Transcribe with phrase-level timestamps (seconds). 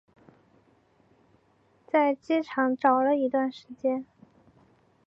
[1.85, 4.03] 在机场找了一段时间